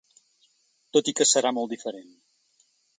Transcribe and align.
Tot 0.97 1.13
i 1.13 1.15
que 1.21 1.29
serà 1.35 1.55
molt 1.59 1.77
diferent. 1.77 2.13